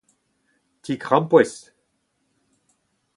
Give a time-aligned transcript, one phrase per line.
[0.83, 1.53] ti-krampouezh